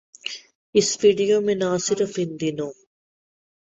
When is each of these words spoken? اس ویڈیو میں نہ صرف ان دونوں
اس 0.75 0.87
ویڈیو 1.01 1.37
میں 1.45 1.55
نہ 1.55 1.69
صرف 1.85 2.11
ان 2.21 2.29
دونوں 2.39 2.71